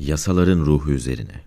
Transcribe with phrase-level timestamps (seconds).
[0.00, 1.44] Yasaların ruhu üzerine.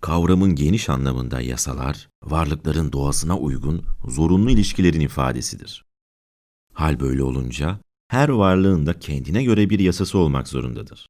[0.00, 5.84] Kavramın geniş anlamında yasalar, varlıkların doğasına uygun zorunlu ilişkilerin ifadesidir.
[6.74, 11.06] Hal böyle olunca her varlığın da kendine göre bir yasası olmak zorundadır.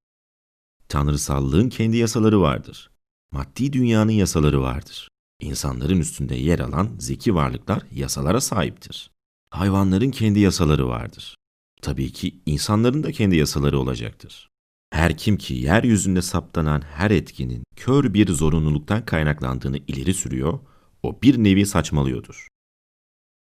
[0.89, 2.91] Tanrısallığın kendi yasaları vardır.
[3.33, 5.09] Maddi dünyanın yasaları vardır.
[5.41, 9.11] İnsanların üstünde yer alan zeki varlıklar yasalara sahiptir.
[9.51, 11.37] Hayvanların kendi yasaları vardır.
[11.81, 14.52] Tabii ki insanların da kendi yasaları olacaktır.
[14.93, 20.59] Her kim ki yeryüzünde saptanan her etkinin kör bir zorunluluktan kaynaklandığını ileri sürüyor,
[21.03, 22.49] o bir nevi saçmalıyordur.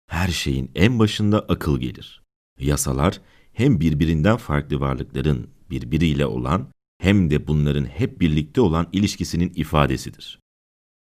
[0.09, 2.23] Her şeyin en başında akıl gelir.
[2.60, 3.20] Yasalar
[3.52, 10.38] hem birbirinden farklı varlıkların birbiriyle olan hem de bunların hep birlikte olan ilişkisinin ifadesidir.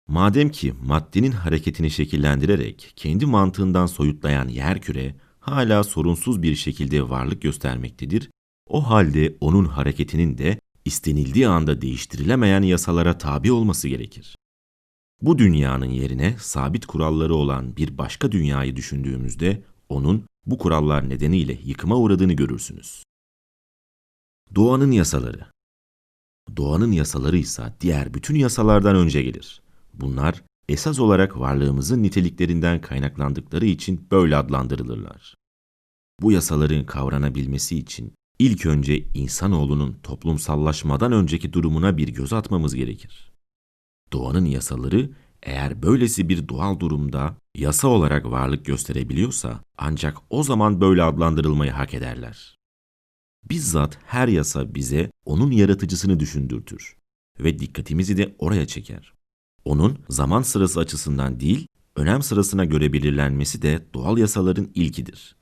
[0.08, 8.30] Madem ki maddenin hareketini şekillendirerek kendi mantığından soyutlayan yerküre hala sorunsuz bir şekilde varlık göstermektedir,
[8.72, 14.36] o halde onun hareketinin de istenildiği anda değiştirilemeyen yasalara tabi olması gerekir.
[15.22, 21.98] Bu dünyanın yerine sabit kuralları olan bir başka dünyayı düşündüğümüzde onun bu kurallar nedeniyle yıkıma
[21.98, 23.04] uğradığını görürsünüz.
[24.56, 25.46] Doğanın yasaları
[26.58, 29.62] Doğanın yasaları ise diğer bütün yasalardan önce gelir.
[29.94, 35.36] Bunlar esas olarak varlığımızın niteliklerinden kaynaklandıkları için böyle adlandırılırlar.
[36.22, 43.32] Bu yasaların kavranabilmesi için ilk önce insanoğlunun toplumsallaşmadan önceki durumuna bir göz atmamız gerekir.
[44.14, 45.10] Doğanın yasaları
[45.44, 51.94] eğer böylesi bir doğal durumda yasa olarak varlık gösterebiliyorsa ancak o zaman böyle adlandırılmayı hak
[51.94, 52.58] ederler.
[53.50, 56.96] Bizzat her yasa bize onun yaratıcısını düşündürtür
[57.40, 59.14] ve dikkatimizi de oraya çeker.
[59.66, 65.41] Onun zaman sırası açısından değil, önem sırasına göre belirlenmesi de doğal yasaların ilkidir.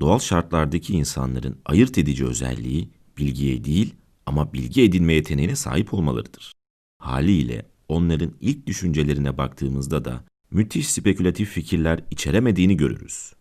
[0.00, 3.94] Doğal şartlardaki insanların ayırt edici özelliği bilgiye değil
[4.26, 6.52] ama bilgi edinme yeteneğine sahip olmalarıdır.
[6.98, 13.32] Haliyle onların ilk düşüncelerine baktığımızda da müthiş spekülatif fikirler içeremediğini görürüz.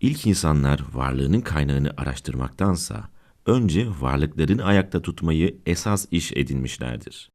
[0.00, 3.10] İlk insanlar varlığının kaynağını araştırmaktansa
[3.46, 7.30] önce varlıklarını ayakta tutmayı esas iş edinmişlerdir.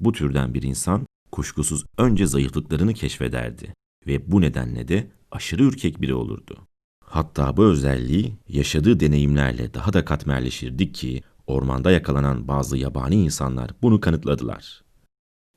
[0.00, 3.74] Bu türden bir insan kuşkusuz önce zayıflıklarını keşfederdi
[4.06, 6.68] ve bu nedenle de aşırı ürkek biri olurdu.
[7.14, 14.00] Hatta bu özelliği yaşadığı deneyimlerle daha da katmerleşirdi ki ormanda yakalanan bazı yabani insanlar bunu
[14.00, 14.84] kanıtladılar.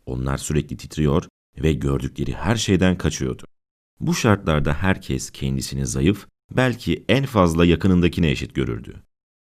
[0.06, 1.23] Onlar sürekli titriyor
[1.57, 3.44] ve gördükleri her şeyden kaçıyordu.
[4.00, 9.03] Bu şartlarda herkes kendisini zayıf, belki en fazla yakınındakine eşit görürdü.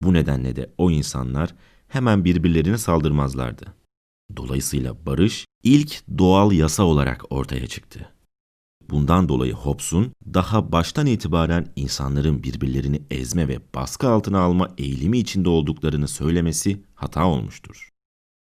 [0.01, 1.55] Bu nedenle de o insanlar
[1.87, 3.65] hemen birbirlerine saldırmazlardı.
[4.37, 8.14] Dolayısıyla barış ilk doğal yasa olarak ortaya çıktı.
[8.89, 15.49] Bundan dolayı Hobbes'un daha baştan itibaren insanların birbirlerini ezme ve baskı altına alma eğilimi içinde
[15.49, 17.89] olduklarını söylemesi hata olmuştur.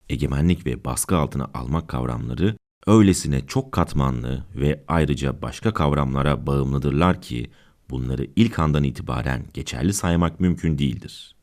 [0.09, 7.51] Egemenlik ve baskı altına almak kavramları öylesine çok katmanlı ve ayrıca başka kavramlara bağımlıdırlar ki
[7.89, 11.35] bunları ilk andan itibaren geçerli saymak mümkün değildir.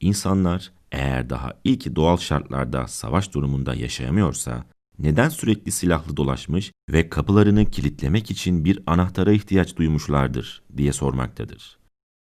[0.00, 4.64] İnsanlar eğer daha ilk doğal şartlarda savaş durumunda yaşayamıyorsa
[4.98, 11.78] neden sürekli silahlı dolaşmış ve kapılarını kilitlemek için bir anahtara ihtiyaç duymuşlardır diye sormaktadır.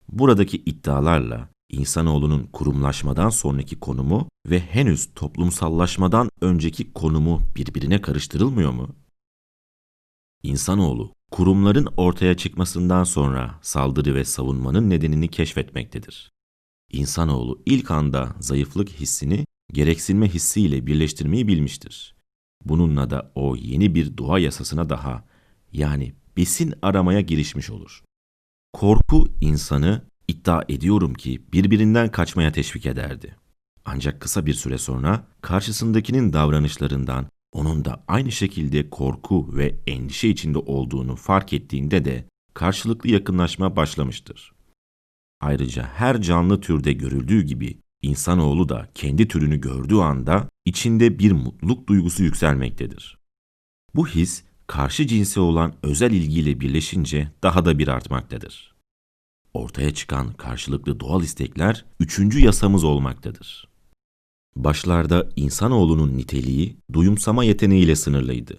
[0.09, 8.95] Buradaki iddialarla insanoğlunun kurumlaşmadan sonraki konumu ve henüz toplumsallaşmadan önceki konumu birbirine karıştırılmıyor mu?
[10.43, 16.31] İnsanoğlu kurumların ortaya çıkmasından sonra saldırı ve savunmanın nedenini keşfetmektedir.
[16.91, 22.15] İnsanoğlu ilk anda zayıflık hissini gereksinme hissiyle birleştirmeyi bilmiştir.
[22.65, 25.23] Bununla da o yeni bir doğa yasasına daha
[25.73, 28.03] yani besin aramaya girişmiş olur.
[28.73, 33.35] Korku insanı iddia ediyorum ki birbirinden kaçmaya teşvik ederdi.
[33.85, 40.57] Ancak kısa bir süre sonra karşısındakinin davranışlarından onun da aynı şekilde korku ve endişe içinde
[40.57, 44.53] olduğunu fark ettiğinde de karşılıklı yakınlaşma başlamıştır.
[45.41, 51.87] Ayrıca her canlı türde görüldüğü gibi insanoğlu da kendi türünü gördüğü anda içinde bir mutluluk
[51.87, 53.17] duygusu yükselmektedir.
[53.95, 58.75] Bu his karşı cinse olan özel ilgiyle birleşince daha da bir artmaktadır.
[59.53, 63.67] Ortaya çıkan karşılıklı doğal istekler üçüncü yasamız olmaktadır.
[64.55, 68.57] Başlarda insanoğlunun niteliği duyumsama yeteneğiyle sınırlıydı.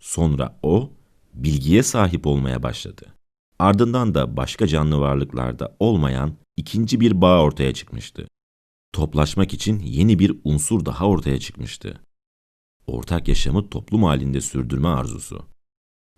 [0.00, 0.90] Sonra o
[1.34, 3.06] bilgiye sahip olmaya başladı.
[3.58, 8.28] Ardından da başka canlı varlıklarda olmayan ikinci bir bağ ortaya çıkmıştı.
[8.92, 12.00] Toplaşmak için yeni bir unsur daha ortaya çıkmıştı.
[12.86, 15.46] Ortak yaşamı toplum halinde sürdürme arzusu.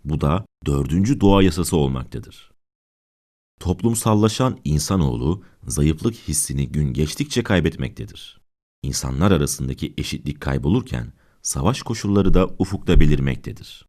[0.04, 2.50] Bu da dördüncü doğa yasası olmaktadır.
[3.60, 8.40] Toplumsallaşan insanoğlu zayıflık hissini gün geçtikçe kaybetmektedir.
[8.82, 11.12] insanlar arasındaki eşitlik kaybolurken
[11.42, 13.86] savaş koşulları da ufukta belirmektedir.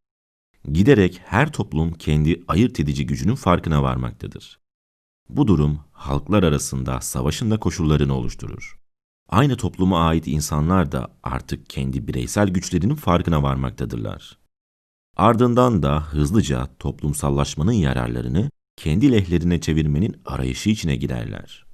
[0.72, 4.60] Giderek her toplum kendi ayırt edici gücünün farkına varmaktadır.
[5.28, 8.78] Bu durum halklar arasında savaşın da koşullarını oluşturur.
[9.28, 14.38] Aynı topluma ait insanlar da artık kendi bireysel güçlerinin farkına varmaktadırlar.
[15.16, 21.66] Ardından da hızlıca toplumsallaşmanın yararlarını kendi lehlerine çevirmenin arayışı içine girerler.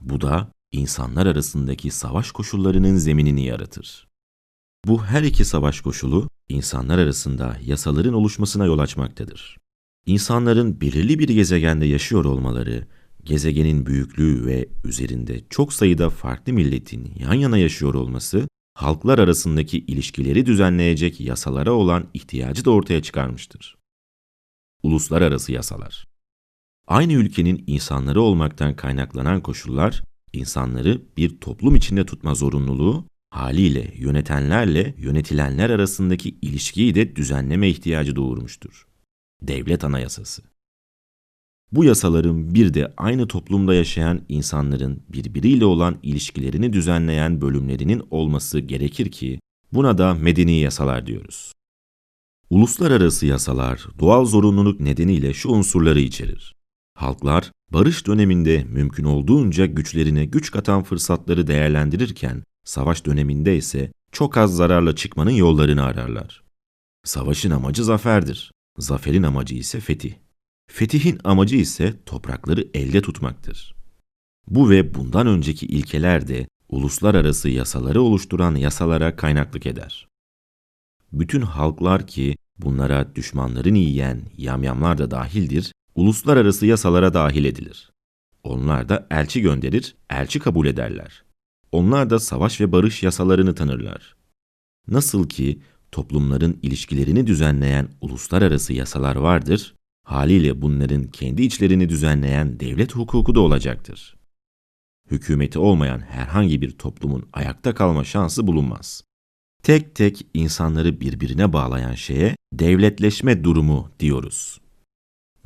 [0.00, 4.08] Bu da insanlar arasındaki savaş koşullarının zeminini yaratır.
[4.86, 9.56] Bu her iki savaş koşulu insanlar arasında yasaların oluşmasına yol açmaktadır.
[10.06, 12.86] İnsanların belirli bir gezegende yaşıyor olmaları,
[13.26, 20.46] gezegenin büyüklüğü ve üzerinde çok sayıda farklı milletin yan yana yaşıyor olması, halklar arasındaki ilişkileri
[20.46, 23.76] düzenleyecek yasalara olan ihtiyacı da ortaya çıkarmıştır.
[24.82, 26.06] Uluslararası yasalar
[26.86, 30.02] Aynı ülkenin insanları olmaktan kaynaklanan koşullar,
[30.32, 38.86] insanları bir toplum içinde tutma zorunluluğu, haliyle yönetenlerle yönetilenler arasındaki ilişkiyi de düzenleme ihtiyacı doğurmuştur.
[39.42, 40.42] Devlet Anayasası
[41.72, 49.10] Bu yasaların bir de aynı toplumda yaşayan insanların birbiriyle olan ilişkilerini düzenleyen bölümlerinin olması gerekir
[49.10, 49.40] ki
[49.72, 51.52] buna da medeni yasalar diyoruz.
[52.50, 56.54] Uluslararası yasalar doğal zorunluluk nedeniyle şu unsurları içerir.
[56.94, 64.56] Halklar barış döneminde mümkün olduğunca güçlerine güç katan fırsatları değerlendirirken savaş döneminde ise çok az
[64.56, 66.42] zararla çıkmanın yollarını ararlar.
[67.04, 68.52] Savaşın amacı zaferdir.
[68.78, 70.14] Zaferin amacı ise fetih.
[70.70, 73.74] Fetihin amacı ise toprakları elde tutmaktır.
[74.48, 80.08] Bu ve bundan önceki ilkeler de uluslararası yasaları oluşturan yasalara kaynaklık eder.
[81.12, 87.90] Bütün halklar ki bunlara düşmanlarını yiyen yamyamlar da dahildir, uluslararası yasalara dahil edilir.
[88.44, 91.24] Onlar da elçi gönderir, elçi kabul ederler.
[91.72, 94.16] Onlar da savaş ve barış yasalarını tanırlar.
[94.88, 95.60] Nasıl ki
[95.92, 99.74] toplumların ilişkilerini düzenleyen uluslararası yasalar vardır,
[100.06, 104.16] haliyle bunların kendi içlerini düzenleyen devlet hukuku da olacaktır.
[105.10, 109.02] Hükümeti olmayan herhangi bir toplumun ayakta kalma şansı bulunmaz.
[109.62, 114.60] Tek tek insanları birbirine bağlayan şeye devletleşme durumu diyoruz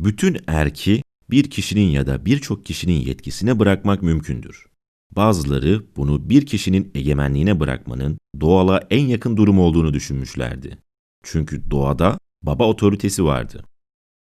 [0.04, 4.66] bütün erki bir kişinin ya da birçok kişinin yetkisine bırakmak mümkündür.
[5.16, 10.78] Bazıları bunu bir kişinin egemenliğine bırakmanın doğala en yakın durum olduğunu düşünmüşlerdi.
[11.22, 13.64] Çünkü doğada baba otoritesi vardı.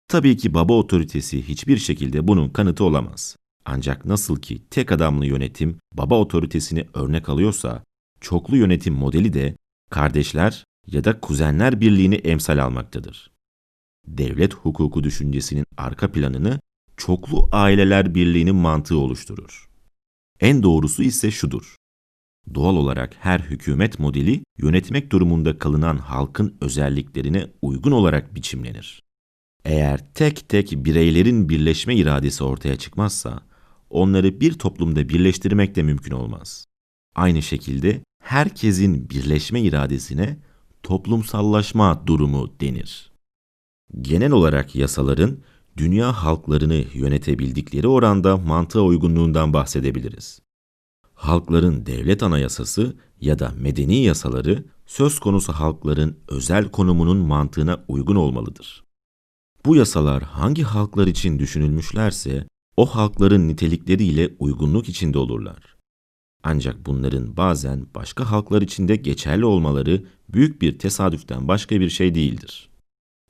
[0.08, 3.36] Tabii ki baba otoritesi hiçbir şekilde bunun kanıtı olamaz.
[3.64, 7.84] Ancak nasıl ki tek adamlı yönetim baba otoritesini örnek alıyorsa,
[8.20, 9.56] çoklu yönetim modeli de
[9.90, 13.36] kardeşler ya da kuzenler birliğini emsal almaktadır
[14.06, 16.60] devlet hukuku düşüncesinin arka planını
[16.96, 19.70] çoklu aileler birliğinin mantığı oluşturur.
[20.40, 21.76] En doğrusu ise şudur.
[22.54, 29.05] Doğal olarak her hükümet modeli yönetmek durumunda kalınan halkın özelliklerine uygun olarak biçimlenir.
[29.66, 33.40] Eğer tek tek bireylerin birleşme iradesi ortaya çıkmazsa,
[33.90, 36.66] onları bir toplumda birleştirmek de mümkün olmaz.
[37.14, 40.38] Aynı şekilde herkesin birleşme iradesine
[40.82, 43.12] toplumsallaşma durumu denir.
[44.00, 45.38] Genel olarak yasaların
[45.76, 50.40] dünya halklarını yönetebildikleri oranda mantığa uygunluğundan bahsedebiliriz.
[51.14, 58.85] Halkların devlet anayasası ya da medeni yasaları söz konusu halkların özel konumunun mantığına uygun olmalıdır.
[59.66, 62.46] Bu yasalar hangi halklar için düşünülmüşlerse
[62.76, 65.76] o halkların nitelikleriyle uygunluk içinde olurlar.
[66.42, 72.14] Ancak bunların bazen başka halklar için de geçerli olmaları büyük bir tesadüften başka bir şey
[72.14, 72.70] değildir.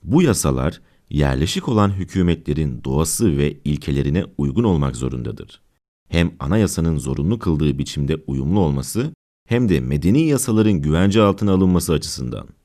[0.02, 5.60] Bu yasalar yerleşik olan hükümetlerin doğası ve ilkelerine uygun olmak zorundadır.
[6.08, 9.12] Hem anayasanın zorunlu kıldığı biçimde uyumlu olması
[9.48, 12.55] hem de medeni yasaların güvence altına alınması açısından.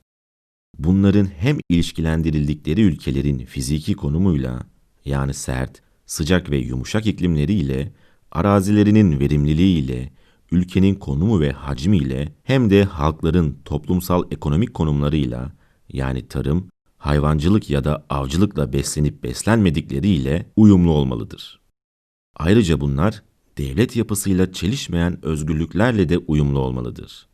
[0.78, 4.66] Bunların hem ilişkilendirildikleri ülkelerin fiziki konumuyla
[5.04, 7.92] yani sert, sıcak ve yumuşak iklimleriyle,
[8.30, 10.12] arazilerinin verimliliğiyle,
[10.50, 15.52] ülkenin konumu ve hacmiyle hem de halkların toplumsal ekonomik konumlarıyla
[15.88, 21.60] yani tarım, hayvancılık ya da avcılıkla beslenip beslenmedikleriyle uyumlu olmalıdır.
[22.36, 23.22] Ayrıca bunlar
[23.58, 27.28] devlet yapısıyla çelişmeyen özgürlüklerle de uyumlu olmalıdır.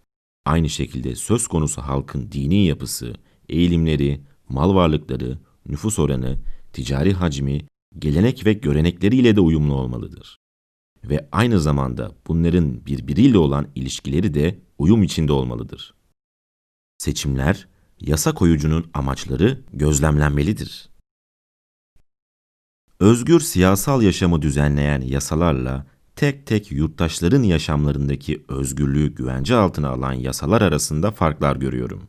[0.47, 3.15] Aynı şekilde söz konusu halkın dini yapısı,
[3.49, 6.39] eğilimleri, mal varlıkları, nüfus oranı,
[6.73, 7.67] ticari hacmi,
[7.99, 10.39] gelenek ve görenekleriyle de uyumlu olmalıdır.
[11.05, 15.95] Ve aynı zamanda bunların birbiriyle olan ilişkileri de uyum içinde olmalıdır.
[16.99, 17.69] Seçimler,
[18.01, 20.89] yasa koyucunun amaçları gözlemlenmelidir.
[23.01, 25.87] Özgür siyasal yaşamı düzenleyen yasalarla
[26.17, 32.03] tek tek yurttaşların yaşamlarındaki özgürlüğü güvence altına alan yasalar arasında farklar görüyorum.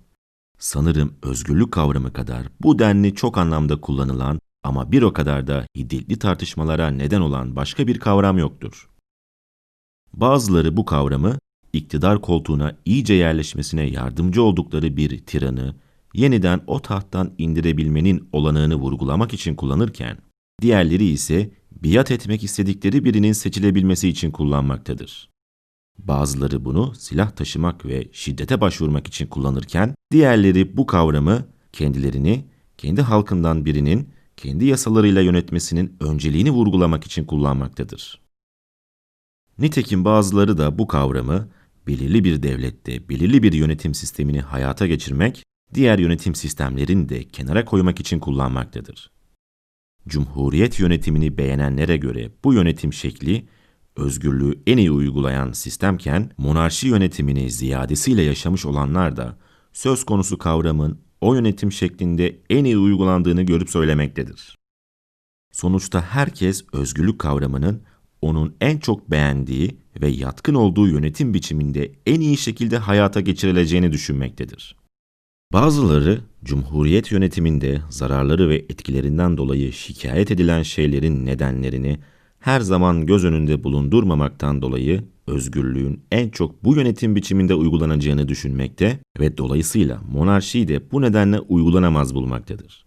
[0.60, 6.20] Sanırım özgürlük kavramı kadar bu denli çok anlamda kullanılan ama bir o kadar da hiddetli
[6.20, 8.90] tartışmalara neden olan başka bir kavram yoktur.
[10.14, 11.38] Bazıları bu kavramı
[11.74, 15.76] iktidar koltuğuna iyice yerleşmesine yardımcı oldukları bir tiranı
[16.14, 20.18] yeniden o tahttan indirebilmenin olanağını vurgulamak için kullanırken,
[20.62, 25.29] diğerleri ise biat etmek istedikleri birinin seçilebilmesi için kullanmaktadır.
[26.08, 32.46] Bazıları bunu silah taşımak ve şiddete başvurmak için kullanırken, diğerleri bu kavramı kendilerini,
[32.78, 38.22] kendi halkından birinin kendi yasalarıyla yönetmesinin önceliğini vurgulamak için kullanmaktadır.
[39.60, 41.50] Nitekim bazıları da bu kavramı
[41.88, 48.00] belirli bir devlette belirli bir yönetim sistemini hayata geçirmek, diğer yönetim sistemlerini de kenara koymak
[48.00, 49.12] için kullanmaktadır.
[50.08, 53.48] Cumhuriyet yönetimini beğenenlere göre bu yönetim şekli
[54.00, 59.38] özgürlüğü en iyi uygulayan sistemken monarşi yönetimini ziyadesiyle yaşamış olanlar da
[59.74, 64.58] söz konusu kavramın o yönetim şeklinde en iyi uygulandığını görüp söylemektedir.
[65.52, 67.84] Sonuçta herkes özgürlük kavramının
[68.22, 74.76] onun en çok beğendiği ve yatkın olduğu yönetim biçiminde en iyi şekilde hayata geçirileceğini düşünmektedir.
[75.54, 82.00] Bazıları Cumhuriyet yönetiminde zararları ve etkilerinden dolayı şikayet edilen şeylerin nedenlerini
[82.40, 89.38] her zaman göz önünde bulundurmamaktan dolayı özgürlüğün en çok bu yönetim biçiminde uygulanacağını düşünmekte ve
[89.38, 92.86] dolayısıyla monarşiyi de bu nedenle uygulanamaz bulmaktadır.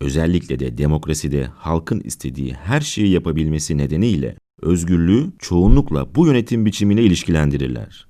[0.00, 8.06] Özellikle de demokraside halkın istediği her şeyi yapabilmesi nedeniyle özgürlüğü çoğunlukla bu yönetim biçimine ilişkilendirirler.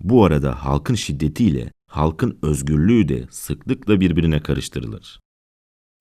[0.00, 5.20] Bu arada halkın şiddetiyle halkın özgürlüğü de sıklıkla birbirine karıştırılır.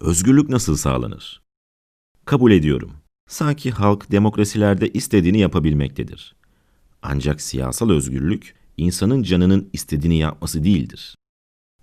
[0.01, 1.47] Özgürlük nasıl sağlanır?
[2.27, 2.91] Kabul ediyorum.
[3.29, 6.36] Sanki halk demokrasilerde istediğini yapabilmektedir.
[7.01, 11.15] Ancak siyasal özgürlük insanın canının istediğini yapması değildir.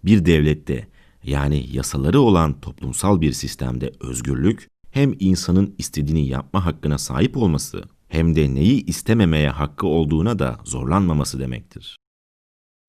[0.05, 0.89] Bir devlette
[1.23, 8.37] yani yasaları olan toplumsal bir sistemde özgürlük hem insanın istediğini yapma hakkına sahip olması hem
[8.37, 11.97] de neyi istememeye hakkı olduğuna da zorlanmaması demektir.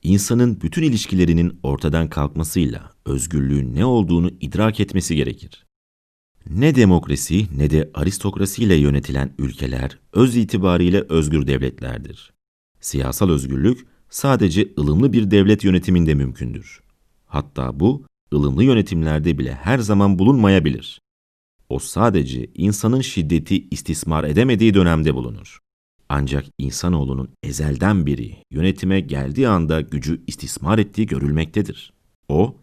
[0.04, 5.66] İnsanın bütün ilişkilerinin ortadan kalkmasıyla özgürlüğün ne olduğunu idrak etmesi gerekir.
[6.50, 12.34] Ne demokrasi ne de aristokrasiyle yönetilen ülkeler öz itibariyle özgür devletlerdir.
[12.80, 16.80] Siyasal özgürlük sadece ılımlı bir devlet yönetiminde mümkündür.
[17.26, 21.02] Hatta bu ılımlı yönetimlerde bile her zaman bulunmayabilir.
[21.70, 25.60] O sadece insanın şiddeti istismar edemediği dönemde bulunur.
[26.10, 31.94] Ancak insanoğlunun ezelden beri yönetime geldiği anda gücü istismar ettiği görülmektedir.
[32.30, 32.56] O,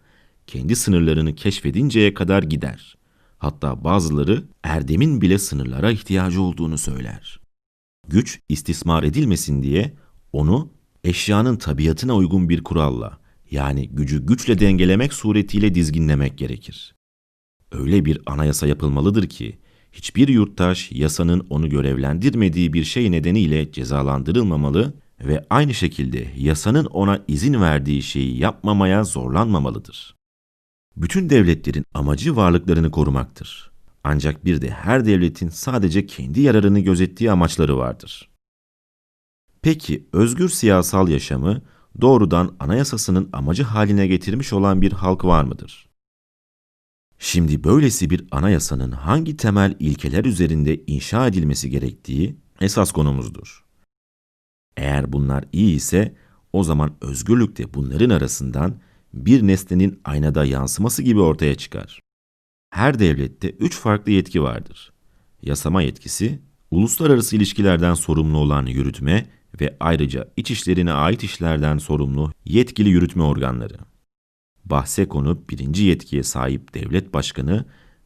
[0.46, 2.96] kendi sınırlarını keşfedinceye kadar gider.
[3.42, 7.40] Hatta bazıları erdemin bile sınırlara ihtiyacı olduğunu söyler.
[8.08, 9.94] Güç istismar edilmesin diye
[10.32, 10.70] onu
[11.04, 13.18] eşyanın tabiatına uygun bir kuralla
[13.50, 16.94] yani gücü güçle dengelemek suretiyle dizginlemek gerekir.
[17.72, 19.58] Öyle bir anayasa yapılmalıdır ki
[19.92, 27.61] hiçbir yurttaş yasanın onu görevlendirmediği bir şey nedeniyle cezalandırılmamalı ve aynı şekilde yasanın ona izin
[27.61, 30.22] verdiği şeyi yapmamaya zorlanmamalıdır.
[30.96, 33.72] Bütün devletlerin amacı varlıklarını korumaktır.
[34.04, 38.28] Ancak bir de her devletin sadece kendi yararını gözettiği amaçları vardır.
[39.62, 41.62] Peki özgür siyasal yaşamı
[42.00, 45.88] doğrudan anayasasının amacı haline getirmiş olan bir halk var mıdır?
[47.18, 53.64] Şimdi böylesi bir anayasanın hangi temel ilkeler üzerinde inşa edilmesi gerektiği esas konumuzdur.
[54.76, 56.14] Eğer bunlar iyi ise
[56.52, 58.80] o zaman özgürlük de bunların arasından
[59.14, 62.00] bir nesnenin aynada yansıması gibi ortaya çıkar.
[62.71, 64.92] Her devlette üç farklı yetki vardır.
[65.42, 66.40] Yasama yetkisi,
[66.71, 69.26] uluslararası ilişkilerden sorumlu olan yürütme
[69.61, 73.76] ve ayrıca iç işlerine ait işlerden sorumlu yetkili yürütme organları.
[74.64, 77.64] Bahse konu birinci yetkiye sahip devlet başkanı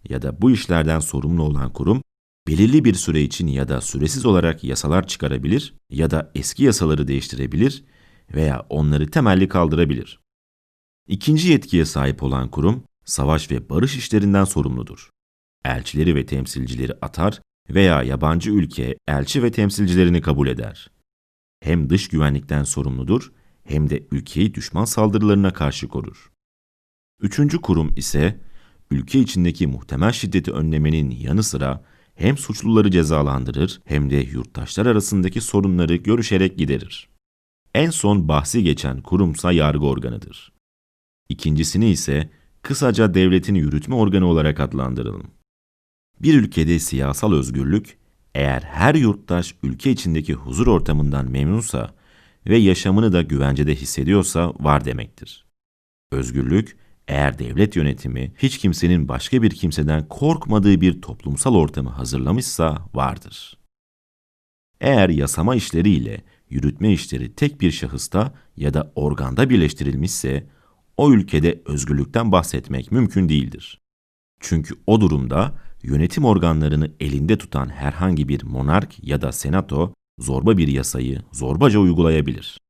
[0.09, 2.03] ya da bu işlerden sorumlu olan kurum,
[2.49, 7.85] belirli bir süre için ya da süresiz olarak yasalar çıkarabilir ya da eski yasaları değiştirebilir
[8.35, 10.21] veya onları temelli kaldırabilir.
[11.09, 15.11] İkinci yetkiye sahip olan kurum, savaş ve barış işlerinden sorumludur.
[15.65, 20.91] Elçileri ve temsilcileri atar veya yabancı ülke elçi ve temsilcilerini kabul eder.
[21.61, 23.33] Hem dış güvenlikten sorumludur
[23.65, 26.31] hem de ülkeyi düşman saldırılarına karşı korur.
[27.21, 28.41] Üçüncü kurum ise
[28.91, 31.85] ülke içindeki muhtemel şiddeti önlemenin yanı sıra
[32.15, 37.09] hem suçluları cezalandırır hem de yurttaşlar arasındaki sorunları görüşerek giderir.
[37.75, 40.56] En son bahsi geçen kurumsa yargı organıdır.
[41.29, 42.31] İkincisini ise
[42.63, 45.31] kısaca devletin yürütme organı olarak adlandıralım.
[46.23, 47.99] Bir ülkede siyasal özgürlük
[48.37, 51.95] Eğer her yurttaş ülke içindeki huzur ortamından memnunsa
[52.47, 55.47] ve yaşamını da güvencede hissediyorsa var demektir.
[56.13, 56.77] Özgürlük,
[57.09, 63.59] eğer devlet yönetimi hiç kimsenin başka bir kimseden korkmadığı bir toplumsal ortamı hazırlamışsa vardır.
[64.81, 70.47] Eğer yasama işleriyle yürütme işleri tek bir şahısta ya da organda birleştirilmişse,
[70.97, 73.81] o ülkede özgürlükten bahsetmek mümkün değildir.
[74.41, 80.69] Çünkü o durumda yönetim organlarını elinde tutan herhangi bir monark ya da senato zorba bir
[80.69, 82.61] yasayı zorbaca uygulayabilir.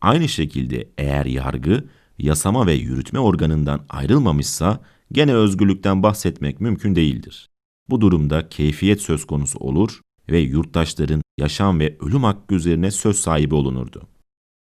[0.00, 1.88] Aynı şekilde eğer yargı
[2.18, 4.80] yasama ve yürütme organından ayrılmamışsa
[5.12, 7.50] gene özgürlükten bahsetmek mümkün değildir.
[7.90, 10.00] Bu durumda keyfiyet söz konusu olur
[10.30, 14.08] ve yurttaşların yaşam ve ölüm hakkı üzerine söz sahibi olunurdu.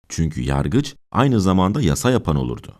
[0.08, 2.74] Çünkü yargıç aynı zamanda yasa yapan olurdu.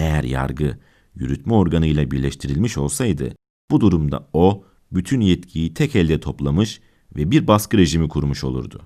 [0.00, 0.78] Eğer yargı
[1.14, 3.34] yürütme organı ile birleştirilmiş olsaydı,
[3.70, 6.80] bu durumda o bütün yetkiyi tek elde toplamış
[7.16, 8.82] ve bir baskı rejimi kurmuş olurdu.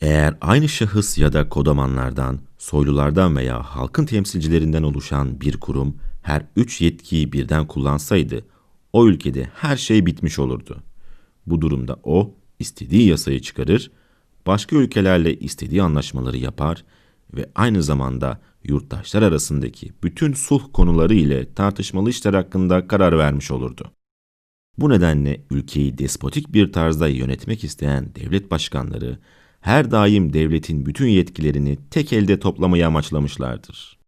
[0.00, 6.80] Eğer aynı şahıs ya da kodamanlardan, soylulardan veya halkın temsilcilerinden oluşan bir kurum her üç
[6.80, 8.44] yetkiyi birden kullansaydı,
[8.92, 10.82] o ülkede her şey bitmiş olurdu.
[11.46, 13.90] Bu durumda o, istediği yasayı çıkarır,
[14.46, 16.84] başka ülkelerle istediği anlaşmaları yapar
[17.34, 23.92] ve aynı zamanda yurttaşlar arasındaki bütün sulh konuları ile tartışmalı işler hakkında karar vermiş olurdu.
[24.78, 29.18] Bu nedenle ülkeyi despotik bir tarzda yönetmek isteyen devlet başkanları
[29.60, 33.98] her daim devletin bütün yetkilerini tek elde toplamayı amaçlamışlardır.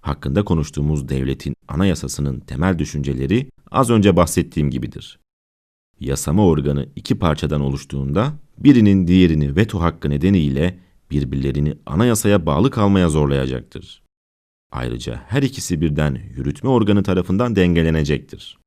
[0.00, 5.18] Hakkında konuştuğumuz devletin anayasasının temel düşünceleri az önce bahsettiğim gibidir.
[6.00, 10.78] Yasama organı iki parçadan oluştuğunda birinin diğerini veto hakkı nedeniyle
[11.12, 14.02] birbirlerini anayasaya bağlı kalmaya zorlayacaktır.
[14.72, 18.58] Ayrıca her ikisi birden yürütme organı tarafından dengelenecektir.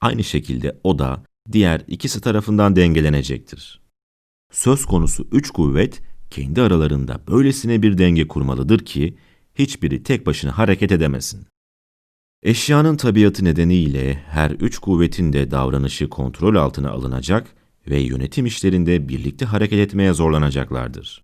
[0.00, 3.80] Aynı şekilde o da diğer ikisi tarafından dengelenecektir.
[4.52, 9.16] Söz konusu üç kuvvet kendi aralarında böylesine bir denge kurmalıdır ki
[9.54, 11.46] hiçbiri tek başına hareket edemesin.
[12.42, 17.46] Eşyanın tabiatı nedeniyle her üç kuvvetin de davranışı kontrol altına alınacak
[17.88, 21.23] ve yönetim işlerinde birlikte hareket etmeye zorlanacaklardır.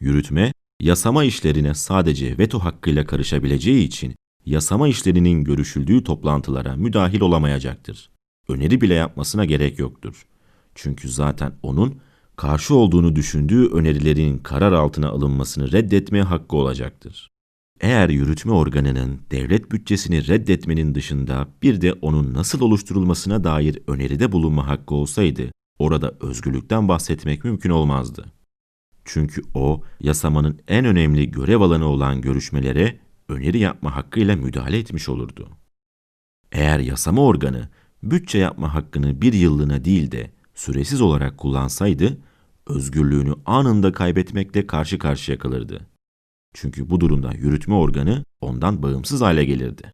[0.00, 4.14] Yürütme, yasama işlerine sadece veto hakkıyla karışabileceği için
[4.46, 8.10] yasama işlerinin görüşüldüğü toplantılara müdahil olamayacaktır.
[8.48, 10.26] Öneri bile yapmasına gerek yoktur.
[10.74, 12.00] Çünkü zaten onun
[12.36, 17.30] karşı olduğunu düşündüğü önerilerin karar altına alınmasını reddetmeye hakkı olacaktır.
[17.80, 24.68] Eğer yürütme organının devlet bütçesini reddetmenin dışında bir de onun nasıl oluşturulmasına dair öneride bulunma
[24.68, 25.42] hakkı olsaydı,
[25.78, 28.32] orada özgürlükten bahsetmek mümkün olmazdı.
[29.04, 35.48] Çünkü o, yasamanın en önemli görev alanı olan görüşmelere öneri yapma hakkıyla müdahale etmiş olurdu.
[36.52, 37.68] Eğer yasama organı
[38.02, 42.18] bütçe yapma hakkını bir yıllığına değil de süresiz olarak kullansaydı,
[42.66, 45.86] özgürlüğünü anında kaybetmekle karşı karşıya kalırdı.
[46.54, 49.92] Çünkü bu durumda yürütme organı ondan bağımsız hale gelirdi.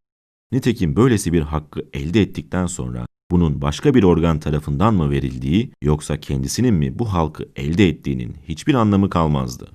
[0.52, 6.20] Nitekim böylesi bir hakkı elde ettikten sonra bunun başka bir organ tarafından mı verildiği yoksa
[6.20, 9.68] kendisinin mi bu halkı elde ettiğinin hiçbir anlamı kalmazdı.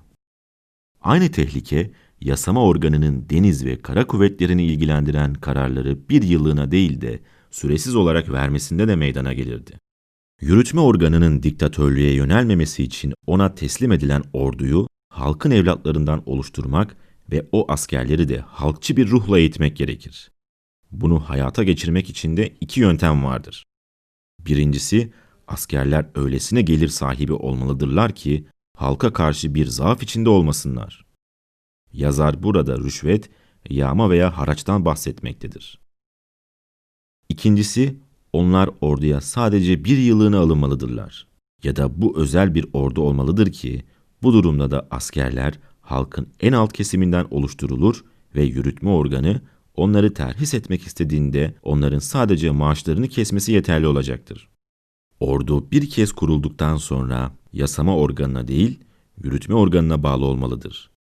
[1.01, 1.91] Aynı tehlike
[2.21, 7.19] yasama organının deniz ve kara kuvvetlerini ilgilendiren kararları bir yıllığına değil de
[7.51, 9.79] süresiz olarak vermesinde de meydana gelirdi.
[10.41, 16.97] Yürütme organının diktatörlüğe yönelmemesi için ona teslim edilen orduyu halkın evlatlarından oluşturmak
[17.31, 20.31] ve o askerleri de halkçı bir ruhla eğitmek gerekir.
[21.01, 23.65] Bunu hayata geçirmek için de iki yöntem vardır.
[24.39, 25.13] Birincisi,
[25.47, 28.45] askerler öylesine gelir sahibi olmalıdırlar ki
[28.77, 31.05] halka karşı bir zaaf içinde olmasınlar.
[31.93, 33.29] Yazar burada rüşvet,
[33.69, 35.79] yağma veya haraçtan bahsetmektedir.
[37.29, 37.99] İkincisi,
[38.33, 41.27] onlar orduya sadece bir yıllığına alınmalıdırlar.
[41.63, 43.83] Ya da bu özel bir ordu olmalıdır ki,
[44.23, 48.03] bu durumda da askerler halkın en alt kesiminden oluşturulur
[48.35, 49.41] ve yürütme organı
[49.75, 54.49] onları terhis etmek istediğinde onların sadece maaşlarını kesmesi yeterli olacaktır.
[55.19, 58.79] Ordu bir kez kurulduktan sonra yasama organına değil,
[59.23, 60.91] yürütme organına bağlı olmalıdır.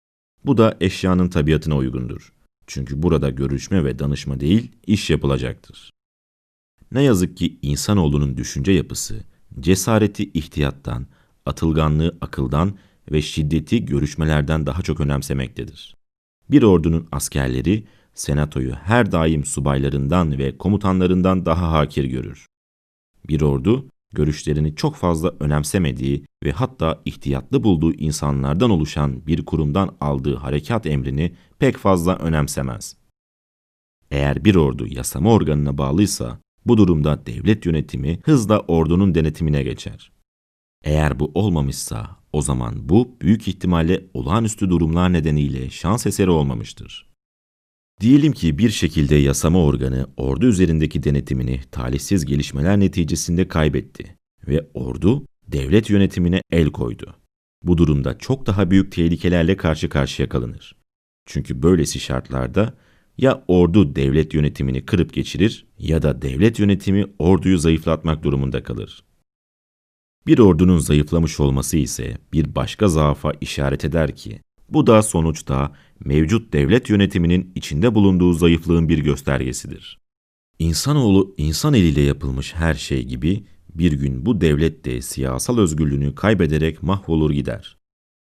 [0.45, 2.33] Bu da eşyanın tabiatına uygundur.
[2.67, 5.91] Çünkü burada görüşme ve danışma değil, iş yapılacaktır.
[6.93, 9.21] Ne yazık ki insanoğlunun düşünce yapısı,
[9.61, 11.07] cesareti ihtiyattan,
[11.47, 12.79] atılganlığı akıldan
[13.13, 15.97] ve şiddeti görüşmelerden daha çok önemsemektedir.
[16.51, 22.47] Bir ordunun askerleri senatoyu her daim subaylarından ve komutanlarından daha hakir görür.
[23.29, 30.37] Bir ordu, görüşlerini çok fazla önemsemediği ve hatta ihtiyatlı bulduğu insanlardan oluşan bir kurumdan aldığı
[30.37, 32.97] harekat emrini pek fazla önemsemez.
[34.11, 40.13] Eğer bir ordu yasama organına bağlıysa, Bu durumda devlet yönetimi hızla ordunun denetimine geçer.
[40.85, 47.14] Eğer bu olmamışsa o zaman bu büyük ihtimalle olağanüstü durumlar nedeniyle şans eseri olmamıştır.
[48.05, 54.17] Diyelim ki bir şekilde yasama organı ordu üzerindeki denetimini talihsiz gelişmeler neticesinde kaybetti
[54.49, 57.15] ve ordu devlet yönetimine el koydu.
[57.63, 60.77] Bu durumda çok daha büyük tehlikelerle karşı karşıya kalınır.
[61.27, 62.75] Çünkü böylesi şartlarda
[63.19, 69.05] ya ordu devlet yönetimini kırıp geçirir ya da devlet yönetimi orduyu zayıflatmak durumunda kalır.
[70.27, 75.73] Bir ordunun zayıflamış olması ise bir başka zaafa işaret eder ki, bu da sonuçta
[76.05, 80.01] mevcut devlet yönetiminin içinde bulunduğu zayıflığın bir göstergesidir.
[80.59, 86.83] İnsanoğlu insan eliyle yapılmış her şey gibi bir gün bu devlet de siyasal özgürlüğünü kaybederek
[86.83, 87.77] mahvolur gider.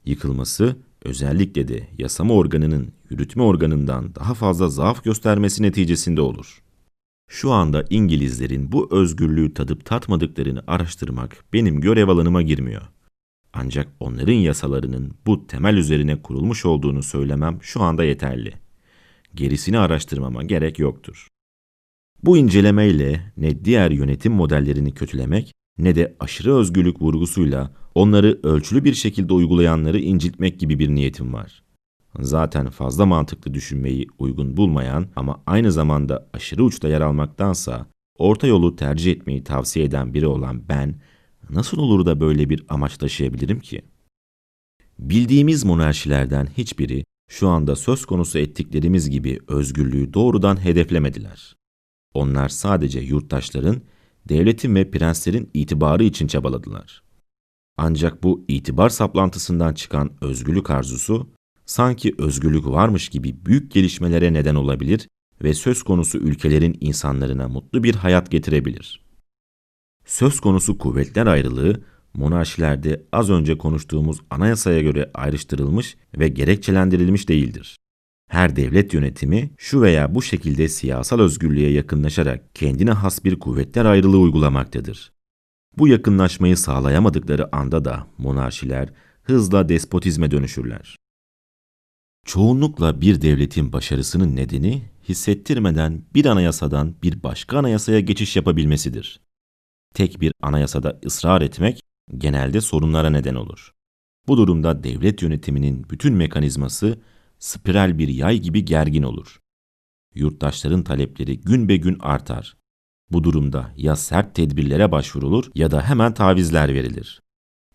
[0.04, 6.62] Yıkılması özellikle de yasama organının yürütme organından daha fazla zaaf göstermesi neticesinde olur.
[7.28, 12.82] Şu anda İngilizlerin bu özgürlüğü tadıp tatmadıklarını araştırmak benim görev alanıma girmiyor.
[13.54, 18.52] Ancak onların yasalarının bu temel üzerine kurulmuş olduğunu söylemem şu anda yeterli.
[19.34, 21.28] Gerisini araştırmama gerek yoktur.
[22.22, 28.94] Bu incelemeyle ne diğer yönetim modellerini kötülemek ne de aşırı özgürlük vurgusuyla onları ölçülü bir
[28.94, 31.62] şekilde uygulayanları inciltmek gibi bir niyetim var.
[32.20, 37.86] Zaten fazla mantıklı düşünmeyi uygun bulmayan ama aynı zamanda aşırı uçta yer almaktansa
[38.18, 40.94] orta yolu tercih etmeyi tavsiye eden biri olan ben
[41.50, 43.82] nasıl olur da böyle bir amaç taşıyabilirim ki?
[44.98, 51.56] Bildiğimiz monarşilerden hiçbiri şu anda söz konusu ettiklerimiz gibi özgürlüğü doğrudan hedeflemediler.
[52.14, 53.82] Onlar sadece yurttaşların,
[54.28, 57.02] devletin ve prenslerin itibarı için çabaladılar.
[57.76, 61.30] Ancak bu itibar saplantısından çıkan özgürlük arzusu,
[61.66, 65.08] sanki özgürlük varmış gibi büyük gelişmelere neden olabilir
[65.42, 69.03] ve söz konusu ülkelerin insanlarına mutlu bir hayat getirebilir.
[70.04, 71.80] Söz konusu kuvvetler ayrılığı,
[72.14, 77.76] monarşilerde az önce konuştuğumuz anayasaya göre ayrıştırılmış ve gerekçelendirilmiş değildir.
[78.30, 84.18] Her devlet yönetimi şu veya bu şekilde siyasal özgürlüğe yakınlaşarak kendine has bir kuvvetler ayrılığı
[84.18, 85.12] uygulamaktadır.
[85.78, 88.88] Bu yakınlaşmayı sağlayamadıkları anda da monarşiler
[89.22, 90.96] hızla despotizme dönüşürler.
[92.26, 99.20] Çoğunlukla bir devletin başarısının nedeni hissettirmeden bir anayasadan bir başka anayasaya geçiş yapabilmesidir.
[99.94, 101.80] Tek bir anayasada ısrar etmek
[102.18, 103.72] genelde sorunlara neden olur.
[104.28, 107.00] Bu durumda devlet yönetiminin bütün mekanizması
[107.38, 109.40] spiral bir yay gibi gergin olur.
[110.14, 112.56] Yurttaşların talepleri gün be gün artar.
[113.10, 117.22] Bu durumda ya sert tedbirlere başvurulur ya da hemen tavizler verilir.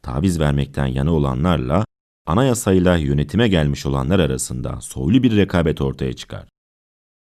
[0.01, 1.86] Taviz vermekten yana olanlarla
[2.25, 6.47] anayasayla yönetime gelmiş olanlar arasında soylu bir rekabet ortaya çıkar.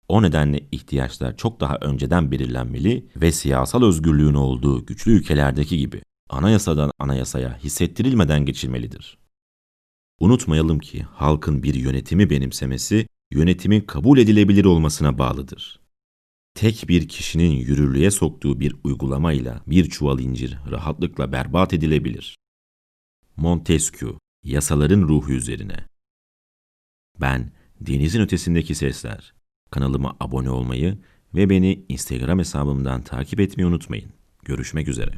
[0.08, 6.92] O nedenle ihtiyaçlar çok daha önceden belirlenmeli ve siyasal özgürlüğün olduğu güçlü ülkelerdeki gibi anayasadan
[7.00, 9.18] anayasaya hissettirilmeden geçilmelidir.
[10.20, 15.80] Unutmayalım ki halkın bir yönetimi benimsemesi, yönetimin kabul edilebilir olmasına bağlıdır.
[16.56, 22.38] Tek bir kişinin yürürlüğe soktuğu bir uygulamayla bir çuval incir rahatlıkla berbat edilebilir.
[23.38, 25.88] Montesquieu, Yasaların Ruhu Üzerine
[27.22, 29.34] Ben, denizin ötesindeki sesler.
[29.74, 30.98] Kanalıma abone olmayı
[31.36, 34.10] ve beni Instagram hesabımdan takip etmeyi unutmayın.
[34.44, 35.12] Görüşmek üzere.